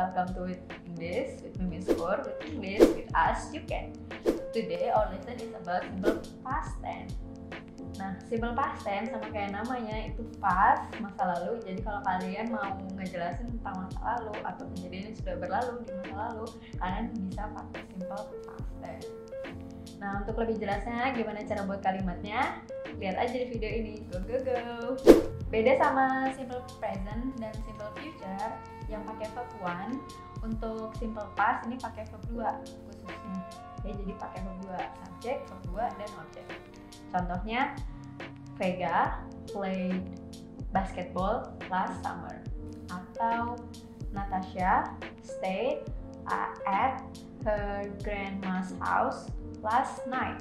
[0.00, 3.92] welcome to With English with Mimin Score with English with us you can.
[4.48, 7.20] Today our lesson is about simple past tense.
[8.00, 11.60] Nah, simple past tense sama kayak namanya itu past masa lalu.
[11.68, 16.14] Jadi kalau kalian mau ngejelasin tentang masa lalu atau kejadian yang sudah berlalu di masa
[16.16, 16.46] lalu,
[16.80, 19.08] kalian bisa pakai simple past tense.
[20.00, 22.64] Nah, untuk lebih jelasnya gimana cara buat kalimatnya,
[22.96, 23.94] lihat aja di video ini.
[24.08, 24.56] Go go go.
[25.50, 28.54] Beda sama simple present dan simple future
[28.86, 29.98] yang pakai verb one,
[30.46, 32.50] untuk simple past ini pakai verb dua
[32.86, 33.38] khususnya.
[33.82, 36.46] Ya, jadi pakai verb dua, subject, verb dua dan objek.
[37.10, 37.60] Contohnya
[38.54, 39.18] Vega
[39.50, 40.06] played
[40.70, 42.38] basketball last summer
[42.86, 43.58] atau
[44.14, 44.86] Natasha
[45.26, 45.82] stayed
[46.30, 47.02] at
[47.42, 49.26] her grandma's house
[49.64, 50.38] last night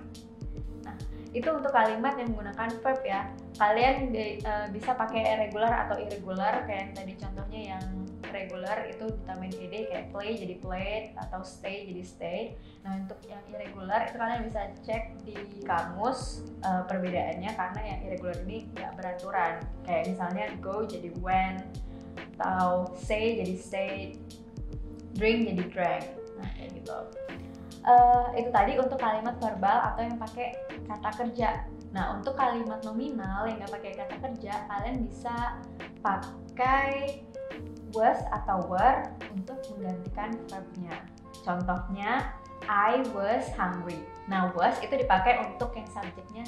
[1.29, 3.29] itu untuk kalimat yang menggunakan verb ya.
[3.57, 7.83] Kalian de, uh, bisa pakai regular atau irregular kayak tadi contohnya yang
[8.29, 12.39] regular itu ditambahin ed kayak play jadi played atau stay jadi stay.
[12.81, 18.37] Nah untuk yang irregular itu kalian bisa cek di kamus uh, perbedaannya karena yang irregular
[18.49, 19.61] ini nggak beraturan.
[19.85, 21.61] Kayak misalnya go jadi when
[22.39, 23.93] atau say jadi stay
[25.19, 26.05] drink jadi drank
[26.39, 26.95] nah kayak gitu
[27.89, 30.53] uh, itu tadi untuk kalimat verbal atau yang pakai
[30.85, 31.49] kata kerja.
[31.89, 35.57] Nah, untuk kalimat nominal yang nggak pakai kata kerja, kalian bisa
[36.05, 37.25] pakai
[37.97, 41.01] was atau were untuk menggantikan verbnya.
[41.41, 42.37] Contohnya,
[42.69, 43.97] I was hungry.
[44.29, 46.45] Nah, was itu dipakai untuk yang subjeknya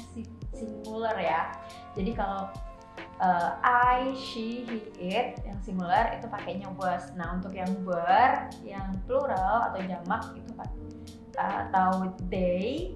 [0.54, 1.50] singular ya.
[1.98, 2.46] Jadi kalau
[3.20, 7.12] uh, I, she, he, it yang singular itu pakainya was.
[7.18, 10.80] Nah, untuk yang were, yang plural atau jamak itu pakai
[11.32, 12.92] atau they,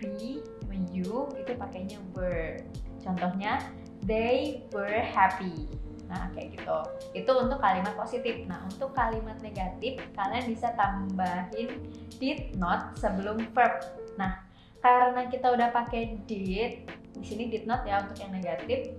[0.00, 0.44] we,
[0.92, 2.60] you itu pakainya were.
[3.00, 3.62] Contohnya
[4.04, 5.68] they were happy.
[6.08, 6.78] Nah, kayak gitu.
[7.12, 8.48] Itu untuk kalimat positif.
[8.48, 11.84] Nah, untuk kalimat negatif kalian bisa tambahin
[12.16, 13.84] did not sebelum verb.
[14.16, 14.40] Nah,
[14.80, 18.96] karena kita udah pakai did, di sini did not ya untuk yang negatif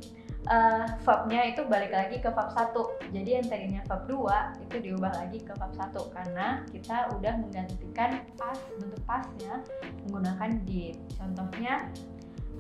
[0.47, 5.11] uh, verbnya itu balik lagi ke verb 1 jadi yang tadinya verb 2 itu diubah
[5.17, 9.59] lagi ke verb 1 karena kita udah menggantikan pas bentuk pasnya
[10.07, 11.91] menggunakan did contohnya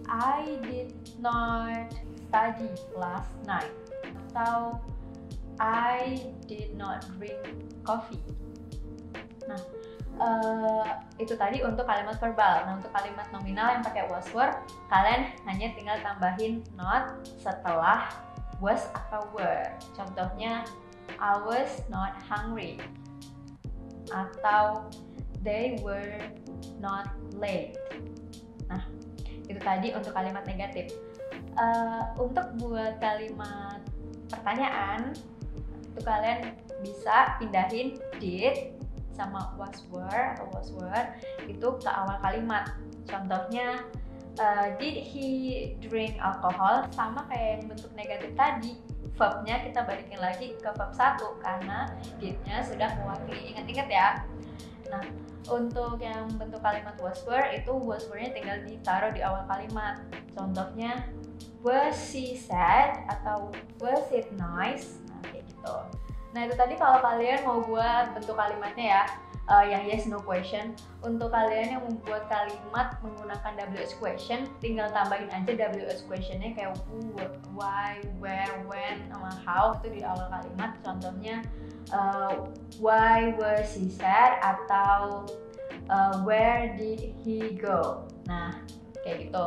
[0.09, 1.93] I did not
[2.29, 3.69] study last night.
[4.33, 4.81] Atau
[5.61, 7.37] I did not drink
[7.85, 8.21] coffee.
[9.45, 9.61] Nah
[10.19, 10.85] uh,
[11.17, 12.67] itu tadi untuk kalimat verbal.
[12.67, 14.51] Nah, untuk kalimat nominal yang pakai was were,
[14.91, 18.11] kalian hanya tinggal tambahin not setelah
[18.59, 19.65] was atau were.
[19.95, 20.67] Contohnya,
[21.17, 22.77] I was not hungry.
[24.11, 24.91] Atau
[25.41, 26.19] they were
[26.77, 27.79] not late.
[28.67, 28.83] Nah,
[29.47, 30.91] itu tadi untuk kalimat negatif.
[31.59, 33.83] Uh, untuk buat kalimat
[34.31, 35.11] pertanyaan,
[35.91, 38.78] itu kalian bisa pindahin did
[39.19, 41.05] sama was were atau was were
[41.43, 42.71] itu ke awal kalimat.
[43.03, 43.83] Contohnya
[44.39, 45.27] uh, did he
[45.83, 46.87] drink alcohol?
[46.95, 48.79] Sama kayak yang bentuk negatif tadi
[49.19, 51.91] verbnya kita balikin lagi ke verb satu karena
[52.23, 53.51] didnya sudah mewakili.
[53.51, 54.09] Ingat-ingat ya.
[54.87, 55.03] Nah
[55.51, 59.99] untuk yang bentuk kalimat was were itu was were-nya tinggal ditaruh di awal kalimat.
[60.31, 61.03] Contohnya
[61.59, 63.51] was she sad atau
[63.83, 65.03] was it nice?
[65.11, 65.75] Nah kayak gitu
[66.33, 69.03] Nah itu tadi kalau kalian mau buat bentuk kalimatnya ya
[69.49, 70.77] uh, yang yes no question.
[71.01, 77.01] Untuk kalian yang membuat kalimat menggunakan WH question, tinggal tambahin aja WH questionnya kayak who,
[77.57, 80.77] why, where, when, sama how itu di awal kalimat.
[80.85, 81.41] Contohnya
[81.89, 82.45] uh,
[82.77, 85.25] why was he sad atau
[85.89, 88.05] uh, where did he go.
[88.29, 88.53] Nah
[89.09, 89.45] kayak gitu.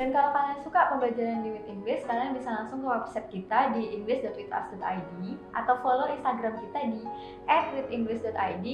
[0.00, 3.82] Dan kalau kalian suka pembelajaran di With English, kalian bisa langsung ke website kita di
[3.92, 5.20] english.withus.id
[5.52, 7.02] atau follow Instagram kita di
[7.44, 8.66] @withenglish.id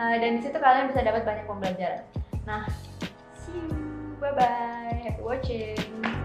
[0.00, 2.02] uh, dan di situ kalian bisa dapat banyak pembelajaran.
[2.48, 2.64] Nah,
[3.36, 3.68] see you,
[4.16, 6.15] bye bye, happy watching.